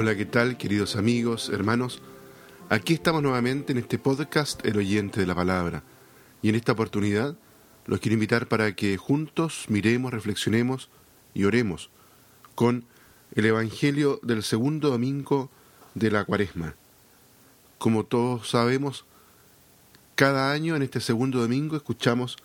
Hola, 0.00 0.14
¿qué 0.14 0.26
tal 0.26 0.56
queridos 0.56 0.94
amigos, 0.94 1.48
hermanos? 1.48 2.00
Aquí 2.68 2.94
estamos 2.94 3.20
nuevamente 3.20 3.72
en 3.72 3.78
este 3.78 3.98
podcast 3.98 4.64
El 4.64 4.76
oyente 4.76 5.18
de 5.18 5.26
la 5.26 5.34
palabra. 5.34 5.82
Y 6.40 6.50
en 6.50 6.54
esta 6.54 6.70
oportunidad 6.70 7.36
los 7.84 7.98
quiero 7.98 8.14
invitar 8.14 8.46
para 8.46 8.76
que 8.76 8.96
juntos 8.96 9.64
miremos, 9.66 10.12
reflexionemos 10.12 10.88
y 11.34 11.46
oremos 11.46 11.90
con 12.54 12.84
el 13.34 13.46
Evangelio 13.46 14.20
del 14.22 14.44
segundo 14.44 14.88
domingo 14.88 15.50
de 15.96 16.12
la 16.12 16.24
cuaresma. 16.24 16.76
Como 17.78 18.04
todos 18.04 18.48
sabemos, 18.50 19.04
cada 20.14 20.52
año 20.52 20.76
en 20.76 20.82
este 20.82 21.00
segundo 21.00 21.40
domingo 21.40 21.76
escuchamos 21.76 22.36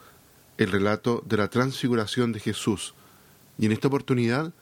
el 0.57 0.71
relato 0.71 1.21
de 1.27 1.37
la 1.37 1.49
transfiguración 1.49 2.31
de 2.31 2.39
Jesús 2.39 2.95
y 3.59 3.67
en 3.67 3.73
esta 3.73 3.89
oportunidad 3.89 4.53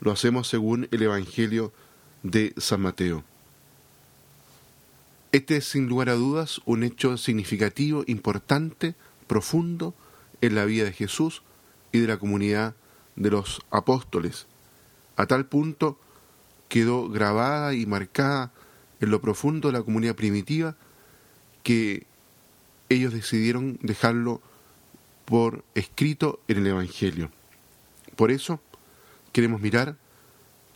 lo 0.00 0.12
hacemos 0.12 0.48
según 0.48 0.88
el 0.92 1.02
Evangelio 1.02 1.74
de 2.22 2.54
San 2.56 2.80
Mateo. 2.80 3.24
Este 5.32 5.56
es 5.56 5.64
sin 5.64 5.88
lugar 5.88 6.10
a 6.10 6.14
dudas 6.14 6.60
un 6.66 6.84
hecho 6.84 7.16
significativo, 7.16 8.04
importante, 8.06 8.94
profundo 9.26 9.94
en 10.40 10.54
la 10.54 10.64
vida 10.64 10.84
de 10.84 10.92
Jesús 10.92 11.42
y 11.90 12.00
de 12.00 12.08
la 12.08 12.18
comunidad 12.18 12.74
de 13.16 13.30
los 13.30 13.62
apóstoles. 13.70 14.46
A 15.16 15.26
tal 15.26 15.46
punto 15.46 15.98
quedó 16.68 17.08
grabada 17.08 17.74
y 17.74 17.86
marcada 17.86 18.52
en 19.00 19.10
lo 19.10 19.20
profundo 19.20 19.68
de 19.68 19.78
la 19.78 19.82
comunidad 19.82 20.14
primitiva 20.14 20.76
que 21.62 22.06
ellos 22.88 23.12
decidieron 23.12 23.78
dejarlo 23.82 24.40
por 25.24 25.64
escrito 25.74 26.40
en 26.48 26.58
el 26.58 26.66
Evangelio. 26.66 27.30
Por 28.16 28.30
eso 28.30 28.60
queremos 29.32 29.60
mirar 29.60 29.96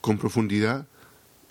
con 0.01 0.19
profundidad 0.19 0.87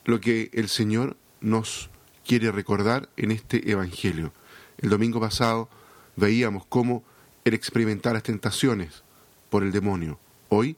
lo 0.05 0.21
que 0.21 0.49
el 0.53 0.69
Señor 0.69 1.17
nos 1.41 1.89
quiere 2.25 2.51
recordar 2.51 3.09
en 3.17 3.31
este 3.31 3.69
Evangelio. 3.71 4.31
El 4.77 4.89
domingo 4.89 5.19
pasado 5.19 5.69
veíamos 6.15 6.65
cómo 6.67 7.03
Él 7.43 7.53
experimentar 7.53 8.13
las 8.13 8.23
tentaciones 8.23 9.03
por 9.49 9.63
el 9.63 9.71
demonio. 9.71 10.19
Hoy 10.49 10.77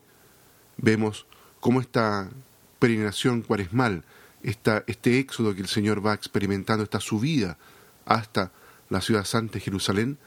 vemos 0.78 1.26
cómo 1.60 1.80
esta 1.80 2.30
peregrinación 2.78 3.42
cuaresmal, 3.42 4.04
esta, 4.42 4.84
este 4.86 5.18
éxodo 5.18 5.54
que 5.54 5.62
el 5.62 5.68
Señor 5.68 6.04
va 6.04 6.14
experimentando, 6.14 6.84
esta 6.84 7.00
subida 7.00 7.58
hasta 8.06 8.52
la 8.88 9.00
ciudad 9.00 9.24
santa 9.24 9.54
de 9.54 9.60
Jerusalén, 9.60 10.18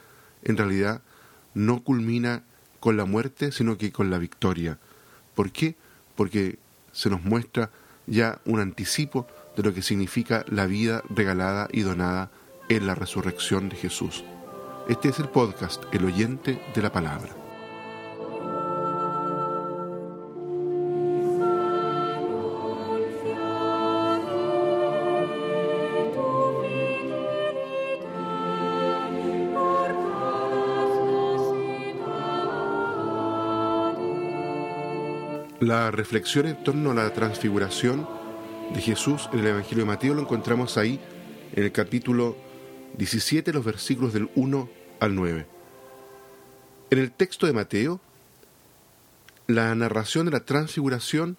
en 0.44 0.56
realidad 0.56 1.02
no 1.54 1.82
culmina 1.82 2.44
con 2.78 2.96
la 2.96 3.04
muerte, 3.04 3.52
sino 3.52 3.78
que 3.78 3.90
con 3.90 4.10
la 4.10 4.18
victoria. 4.18 4.78
¿Por 5.34 5.50
qué? 5.50 5.76
Porque 6.14 6.58
se 6.92 7.10
nos 7.10 7.24
muestra 7.24 7.70
ya 8.06 8.40
un 8.44 8.60
anticipo 8.60 9.26
de 9.56 9.62
lo 9.62 9.74
que 9.74 9.82
significa 9.82 10.44
la 10.48 10.66
vida 10.66 11.02
regalada 11.08 11.68
y 11.72 11.82
donada 11.82 12.30
en 12.68 12.86
la 12.86 12.94
resurrección 12.94 13.68
de 13.68 13.76
Jesús. 13.76 14.24
Este 14.88 15.10
es 15.10 15.18
el 15.18 15.28
podcast 15.28 15.84
El 15.92 16.04
oyente 16.04 16.60
de 16.74 16.82
la 16.82 16.92
palabra. 16.92 17.41
La 35.62 35.92
reflexión 35.92 36.48
en 36.48 36.60
torno 36.64 36.90
a 36.90 36.94
la 36.94 37.12
transfiguración 37.12 38.08
de 38.74 38.80
Jesús 38.80 39.28
en 39.32 39.38
el 39.38 39.46
Evangelio 39.46 39.84
de 39.84 39.90
Mateo 39.92 40.12
lo 40.12 40.22
encontramos 40.22 40.76
ahí 40.76 40.98
en 41.52 41.62
el 41.62 41.70
capítulo 41.70 42.36
17, 42.98 43.52
los 43.52 43.64
versículos 43.64 44.12
del 44.12 44.28
1 44.34 44.68
al 44.98 45.14
9. 45.14 45.46
En 46.90 46.98
el 46.98 47.12
texto 47.12 47.46
de 47.46 47.52
Mateo, 47.52 48.00
la 49.46 49.72
narración 49.76 50.24
de 50.24 50.32
la 50.32 50.44
transfiguración 50.44 51.36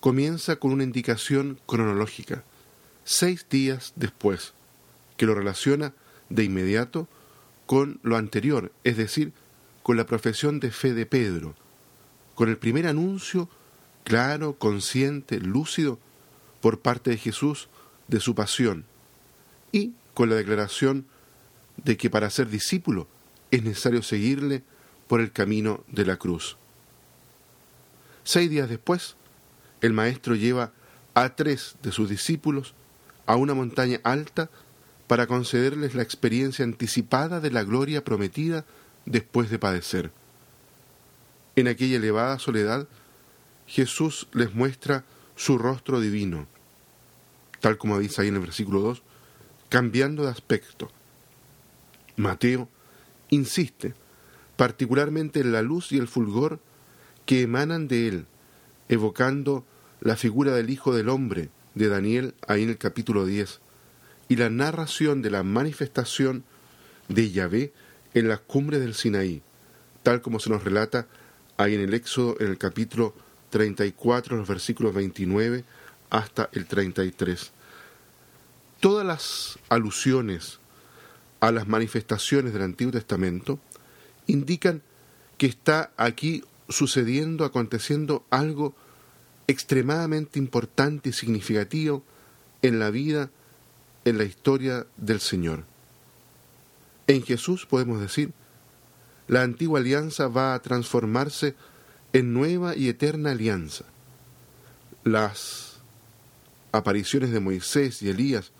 comienza 0.00 0.56
con 0.56 0.72
una 0.72 0.82
indicación 0.82 1.60
cronológica, 1.66 2.42
seis 3.04 3.46
días 3.48 3.92
después, 3.94 4.52
que 5.16 5.26
lo 5.26 5.36
relaciona 5.36 5.94
de 6.28 6.42
inmediato 6.42 7.06
con 7.66 8.00
lo 8.02 8.16
anterior, 8.16 8.72
es 8.82 8.96
decir, 8.96 9.32
con 9.84 9.96
la 9.96 10.06
profesión 10.06 10.58
de 10.58 10.72
fe 10.72 10.92
de 10.92 11.06
Pedro, 11.06 11.54
con 12.34 12.48
el 12.48 12.58
primer 12.58 12.88
anuncio 12.88 13.48
claro, 14.04 14.58
consciente, 14.58 15.40
lúcido 15.40 15.98
por 16.60 16.80
parte 16.80 17.10
de 17.10 17.16
Jesús 17.16 17.68
de 18.08 18.20
su 18.20 18.34
pasión 18.34 18.84
y 19.72 19.92
con 20.14 20.28
la 20.28 20.36
declaración 20.36 21.06
de 21.76 21.96
que 21.96 22.10
para 22.10 22.30
ser 22.30 22.48
discípulo 22.48 23.06
es 23.50 23.62
necesario 23.62 24.02
seguirle 24.02 24.62
por 25.08 25.20
el 25.20 25.32
camino 25.32 25.84
de 25.88 26.06
la 26.06 26.16
cruz. 26.16 26.56
Seis 28.24 28.50
días 28.50 28.68
después, 28.68 29.16
el 29.80 29.92
Maestro 29.92 30.34
lleva 30.34 30.72
a 31.14 31.34
tres 31.34 31.76
de 31.82 31.92
sus 31.92 32.08
discípulos 32.08 32.74
a 33.26 33.36
una 33.36 33.54
montaña 33.54 34.00
alta 34.04 34.50
para 35.06 35.26
concederles 35.26 35.94
la 35.94 36.02
experiencia 36.02 36.64
anticipada 36.64 37.40
de 37.40 37.50
la 37.50 37.64
gloria 37.64 38.04
prometida 38.04 38.64
después 39.06 39.50
de 39.50 39.58
padecer. 39.58 40.12
En 41.56 41.66
aquella 41.66 41.96
elevada 41.96 42.38
soledad 42.38 42.86
Jesús 43.70 44.26
les 44.32 44.52
muestra 44.52 45.04
su 45.36 45.56
rostro 45.56 46.00
divino, 46.00 46.48
tal 47.60 47.78
como 47.78 48.00
dice 48.00 48.20
ahí 48.20 48.28
en 48.28 48.34
el 48.34 48.40
versículo 48.40 48.80
2, 48.80 49.02
cambiando 49.68 50.24
de 50.24 50.30
aspecto. 50.30 50.90
Mateo 52.16 52.68
insiste 53.28 53.94
particularmente 54.56 55.38
en 55.38 55.52
la 55.52 55.62
luz 55.62 55.92
y 55.92 55.98
el 55.98 56.08
fulgor 56.08 56.58
que 57.26 57.42
emanan 57.42 57.86
de 57.86 58.08
él, 58.08 58.26
evocando 58.88 59.64
la 60.00 60.16
figura 60.16 60.52
del 60.52 60.68
Hijo 60.68 60.92
del 60.92 61.08
Hombre 61.08 61.48
de 61.76 61.86
Daniel 61.86 62.34
ahí 62.48 62.64
en 62.64 62.70
el 62.70 62.76
capítulo 62.76 63.24
10, 63.24 63.60
y 64.28 64.34
la 64.34 64.50
narración 64.50 65.22
de 65.22 65.30
la 65.30 65.44
manifestación 65.44 66.42
de 67.08 67.30
Yahvé 67.30 67.72
en 68.14 68.26
las 68.26 68.40
cumbres 68.40 68.80
del 68.80 68.94
Sinaí, 68.94 69.42
tal 70.02 70.22
como 70.22 70.40
se 70.40 70.50
nos 70.50 70.64
relata 70.64 71.06
ahí 71.56 71.76
en 71.76 71.82
el 71.82 71.94
Éxodo 71.94 72.34
en 72.40 72.48
el 72.48 72.58
capítulo 72.58 73.14
34, 73.50 74.36
los 74.36 74.48
versículos 74.48 74.94
29 74.94 75.64
hasta 76.08 76.48
el 76.52 76.66
33. 76.66 77.52
Todas 78.80 79.06
las 79.06 79.58
alusiones 79.68 80.58
a 81.40 81.52
las 81.52 81.68
manifestaciones 81.68 82.52
del 82.52 82.62
Antiguo 82.62 82.92
Testamento 82.92 83.58
indican 84.26 84.82
que 85.36 85.46
está 85.46 85.92
aquí 85.96 86.44
sucediendo, 86.68 87.44
aconteciendo 87.44 88.24
algo 88.30 88.74
extremadamente 89.46 90.38
importante 90.38 91.08
y 91.08 91.12
significativo 91.12 92.04
en 92.62 92.78
la 92.78 92.90
vida, 92.90 93.30
en 94.04 94.18
la 94.18 94.24
historia 94.24 94.86
del 94.96 95.20
Señor. 95.20 95.64
En 97.06 97.22
Jesús 97.24 97.66
podemos 97.66 98.00
decir, 98.00 98.32
la 99.26 99.42
antigua 99.42 99.80
alianza 99.80 100.28
va 100.28 100.54
a 100.54 100.62
transformarse 100.62 101.54
en 102.12 102.32
nueva 102.32 102.76
y 102.76 102.88
eterna 102.88 103.32
alianza. 103.32 103.84
Las 105.04 105.80
apariciones 106.72 107.30
de 107.30 107.40
Moisés 107.40 108.02
y 108.02 108.10
Elías 108.10 108.52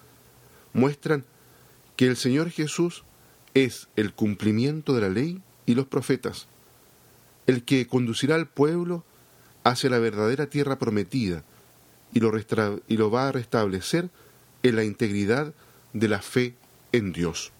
muestran 0.72 1.24
que 1.96 2.06
el 2.06 2.16
Señor 2.16 2.50
Jesús 2.50 3.04
es 3.54 3.88
el 3.96 4.14
cumplimiento 4.14 4.94
de 4.94 5.00
la 5.02 5.08
ley 5.08 5.42
y 5.66 5.74
los 5.74 5.86
profetas, 5.86 6.46
el 7.46 7.64
que 7.64 7.86
conducirá 7.86 8.36
al 8.36 8.48
pueblo 8.48 9.04
hacia 9.64 9.90
la 9.90 9.98
verdadera 9.98 10.46
tierra 10.46 10.78
prometida 10.78 11.44
y 12.12 12.20
lo, 12.20 13.10
va 13.10 13.28
a 13.28 13.32
restablecer 13.32 14.10
en 14.62 14.76
la 14.76 14.84
integridad 14.84 15.54
de 15.92 16.08
la 16.08 16.22
fe 16.22 16.54
en 16.92 17.12
Dios. 17.12 17.52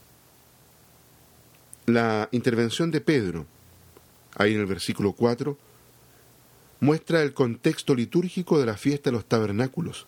La 1.87 2.29
intervención 2.33 2.91
de 2.91 3.01
Pedro, 3.01 3.47
ahí 4.37 4.55
en 4.55 4.61
el 4.61 4.67
versículo 4.67 5.13
4, 5.13 5.57
muestra 6.81 7.23
el 7.23 7.35
contexto 7.35 7.95
litúrgico 7.95 8.59
de 8.59 8.67
la 8.67 8.77
fiesta 8.77 9.11
de 9.11 9.17
los 9.17 9.27
tabernáculos, 9.27 10.07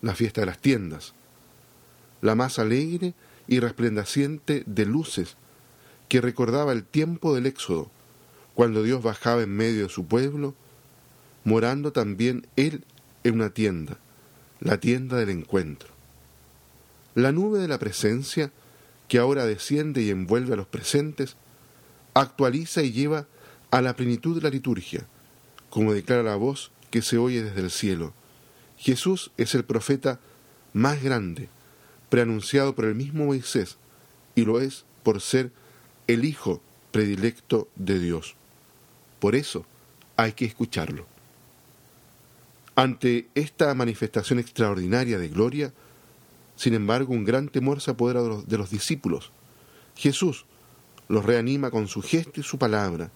la 0.00 0.14
fiesta 0.14 0.40
de 0.40 0.46
las 0.46 0.58
tiendas, 0.58 1.12
la 2.20 2.34
más 2.34 2.58
alegre 2.58 3.14
y 3.48 3.58
resplandeciente 3.58 4.62
de 4.66 4.86
luces 4.86 5.36
que 6.08 6.20
recordaba 6.20 6.72
el 6.72 6.84
tiempo 6.84 7.34
del 7.34 7.46
Éxodo, 7.46 7.90
cuando 8.54 8.82
Dios 8.82 9.02
bajaba 9.02 9.42
en 9.42 9.50
medio 9.56 9.84
de 9.84 9.88
su 9.88 10.06
pueblo, 10.06 10.54
morando 11.44 11.92
también 11.92 12.46
Él 12.54 12.84
en 13.24 13.34
una 13.34 13.50
tienda, 13.50 13.98
la 14.60 14.78
tienda 14.78 15.16
del 15.16 15.30
encuentro. 15.30 15.88
La 17.14 17.32
nube 17.32 17.58
de 17.58 17.68
la 17.68 17.78
presencia, 17.78 18.52
que 19.08 19.18
ahora 19.18 19.46
desciende 19.46 20.02
y 20.02 20.10
envuelve 20.10 20.52
a 20.52 20.56
los 20.56 20.66
presentes, 20.66 21.36
actualiza 22.14 22.82
y 22.82 22.92
lleva 22.92 23.26
a 23.70 23.80
la 23.80 23.96
plenitud 23.96 24.36
de 24.36 24.42
la 24.42 24.50
liturgia, 24.50 25.06
como 25.72 25.94
declara 25.94 26.22
la 26.22 26.36
voz 26.36 26.70
que 26.90 27.00
se 27.00 27.16
oye 27.16 27.42
desde 27.42 27.62
el 27.62 27.70
cielo. 27.70 28.12
Jesús 28.76 29.30
es 29.38 29.54
el 29.54 29.64
profeta 29.64 30.20
más 30.74 31.02
grande, 31.02 31.48
preanunciado 32.10 32.74
por 32.74 32.84
el 32.84 32.94
mismo 32.94 33.24
Moisés, 33.24 33.78
y 34.34 34.44
lo 34.44 34.60
es 34.60 34.84
por 35.02 35.22
ser 35.22 35.50
el 36.08 36.26
Hijo 36.26 36.60
predilecto 36.90 37.68
de 37.74 37.98
Dios. 37.98 38.36
Por 39.18 39.34
eso 39.34 39.64
hay 40.18 40.32
que 40.32 40.44
escucharlo. 40.44 41.06
Ante 42.74 43.30
esta 43.34 43.72
manifestación 43.72 44.40
extraordinaria 44.40 45.18
de 45.18 45.28
gloria, 45.28 45.72
sin 46.54 46.74
embargo, 46.74 47.14
un 47.14 47.24
gran 47.24 47.48
temor 47.48 47.80
se 47.80 47.92
apodera 47.92 48.20
de 48.22 48.58
los, 48.58 48.70
discípulos. 48.70 49.32
Jesús 49.96 50.44
los 51.08 51.24
reanima 51.24 51.70
con 51.70 51.88
su 51.88 52.02
gesto 52.02 52.40
y 52.40 52.42
su 52.42 52.58
palabra, 52.58 53.10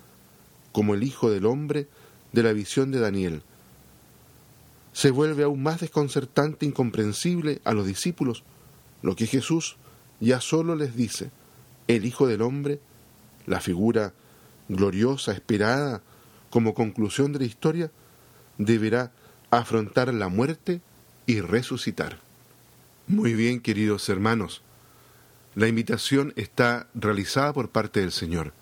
como 0.73 0.95
el 0.95 1.03
Hijo 1.03 1.31
del 1.31 1.45
Hombre 1.45 1.87
de 2.33 2.43
la 2.43 2.53
visión 2.53 2.91
de 2.91 3.01
Daniel. 3.01 3.43
Se 4.93 5.11
vuelve 5.11 5.45
aún 5.45 5.63
más 5.63 5.81
desconcertante 5.81 6.65
e 6.65 6.69
incomprensible 6.69 7.61
a 7.65 7.73
los 7.73 7.87
discípulos 7.87 8.45
lo 9.03 9.15
que 9.15 9.27
Jesús 9.27 9.77
ya 10.21 10.41
solo 10.41 10.75
les 10.75 10.97
dice, 10.97 11.31
el 11.87 12.05
Hijo 12.05 12.27
del 12.27 12.43
Hombre, 12.43 12.81
la 13.47 13.61
figura 13.61 14.15
gloriosa, 14.69 15.33
esperada 15.33 16.03
como 16.51 16.75
conclusión 16.75 17.33
de 17.33 17.41
la 17.41 17.45
historia, 17.45 17.91
deberá 18.59 19.13
afrontar 19.51 20.13
la 20.13 20.29
muerte 20.29 20.81
y 21.27 21.41
resucitar. 21.41 22.19
Muy 23.07 23.35
bien, 23.35 23.61
queridos 23.61 24.09
hermanos, 24.09 24.63
la 25.55 25.69
invitación 25.69 26.33
está 26.37 26.89
realizada 26.95 27.53
por 27.53 27.71
parte 27.71 28.01
del 28.01 28.13
Señor. 28.13 28.53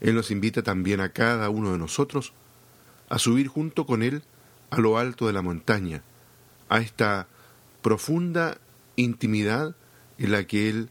Él 0.00 0.14
nos 0.14 0.30
invita 0.30 0.62
también 0.62 1.00
a 1.00 1.10
cada 1.10 1.50
uno 1.50 1.72
de 1.72 1.78
nosotros 1.78 2.32
a 3.08 3.18
subir 3.18 3.48
junto 3.48 3.86
con 3.86 4.02
Él 4.02 4.22
a 4.70 4.78
lo 4.80 4.98
alto 4.98 5.26
de 5.26 5.32
la 5.32 5.42
montaña, 5.42 6.02
a 6.68 6.78
esta 6.78 7.26
profunda 7.82 8.58
intimidad 8.96 9.74
en 10.18 10.32
la 10.32 10.44
que 10.44 10.68
Él 10.68 10.90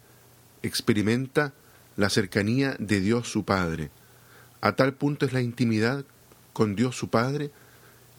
experimenta 0.63 1.53
la 1.95 2.09
cercanía 2.09 2.75
de 2.79 2.99
Dios 3.01 3.29
su 3.29 3.43
Padre. 3.43 3.91
A 4.61 4.73
tal 4.73 4.93
punto 4.93 5.25
es 5.25 5.33
la 5.33 5.41
intimidad 5.41 6.05
con 6.53 6.75
Dios 6.75 6.95
su 6.95 7.09
Padre 7.09 7.51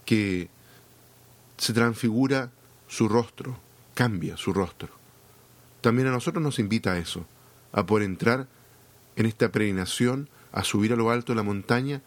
que 0.04 0.48
se 1.56 1.72
transfigura 1.72 2.50
su 2.86 3.08
rostro, 3.08 3.58
cambia 3.94 4.36
su 4.36 4.52
rostro. 4.52 4.90
También 5.80 6.08
a 6.08 6.12
nosotros 6.12 6.42
nos 6.42 6.58
invita 6.58 6.92
a 6.92 6.98
eso, 6.98 7.26
a 7.72 7.84
poder 7.86 8.04
entrar 8.04 8.46
en 9.16 9.26
esta 9.26 9.50
peregrinación, 9.50 10.28
a 10.52 10.64
subir 10.64 10.92
a 10.92 10.96
lo 10.96 11.10
alto 11.10 11.32
de 11.32 11.36
la 11.36 11.42
montaña, 11.42 12.02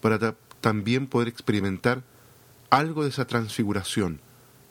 para 0.00 0.18
también 0.60 1.06
poder 1.06 1.28
experimentar 1.28 2.02
algo 2.70 3.02
de 3.02 3.10
esa 3.10 3.26
transfiguración, 3.26 4.20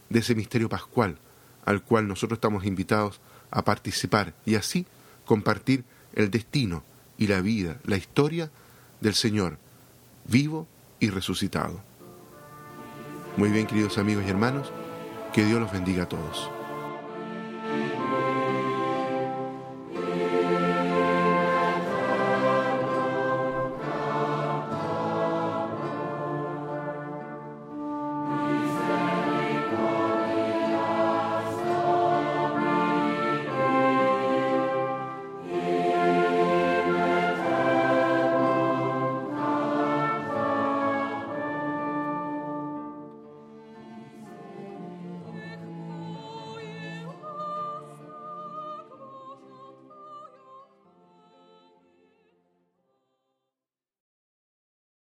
de 0.09 0.19
ese 0.19 0.36
misterio 0.36 0.69
pascual 0.69 1.18
al 1.69 1.83
cual 1.83 2.07
nosotros 2.07 2.38
estamos 2.38 2.65
invitados 2.65 3.21
a 3.51 3.63
participar 3.63 4.33
y 4.44 4.56
así 4.56 4.88
compartir 5.24 5.83
el 6.13 6.31
destino 6.31 6.83
y 7.15 7.27
la 7.27 7.41
vida, 7.41 7.77
la 7.83 7.95
historia 7.95 8.50
del 9.01 9.13
Señor, 9.13 9.59
vivo 10.25 10.68
y 11.00 11.12
resucitado. 11.12 11.80
Muy 13.38 13.50
bien, 13.50 13.68
queridos 13.68 14.00
amigos 14.00 14.24
y 14.25 14.30
hermanos, 14.30 14.71
que 15.31 15.45
Dios 15.45 15.62
los 15.62 15.71
bendiga 15.71 16.03
a 16.03 16.09
todos. 16.09 16.50